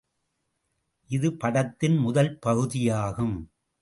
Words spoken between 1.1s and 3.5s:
இது படத்தின் முதல் பகுதியாகும்.